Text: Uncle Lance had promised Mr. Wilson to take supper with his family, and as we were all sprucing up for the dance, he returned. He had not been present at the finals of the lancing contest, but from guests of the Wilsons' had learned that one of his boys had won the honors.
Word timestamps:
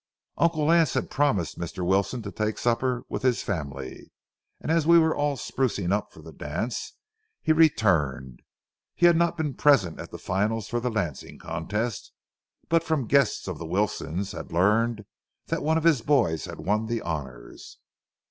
Uncle 0.37 0.65
Lance 0.65 0.95
had 0.95 1.11
promised 1.11 1.59
Mr. 1.59 1.85
Wilson 1.85 2.23
to 2.23 2.31
take 2.31 2.57
supper 2.57 3.03
with 3.07 3.21
his 3.21 3.43
family, 3.43 4.11
and 4.59 4.71
as 4.71 4.87
we 4.87 4.97
were 4.97 5.15
all 5.15 5.37
sprucing 5.37 5.91
up 5.93 6.11
for 6.11 6.23
the 6.23 6.33
dance, 6.33 6.93
he 7.43 7.53
returned. 7.53 8.41
He 8.95 9.05
had 9.05 9.15
not 9.15 9.37
been 9.37 9.53
present 9.53 9.99
at 9.99 10.09
the 10.09 10.17
finals 10.17 10.73
of 10.73 10.81
the 10.81 10.89
lancing 10.89 11.37
contest, 11.37 12.13
but 12.67 12.83
from 12.83 13.05
guests 13.05 13.47
of 13.47 13.59
the 13.59 13.67
Wilsons' 13.67 14.31
had 14.31 14.51
learned 14.51 15.05
that 15.45 15.61
one 15.61 15.77
of 15.77 15.83
his 15.83 16.01
boys 16.01 16.45
had 16.45 16.57
won 16.57 16.87
the 16.87 17.01
honors. 17.03 17.77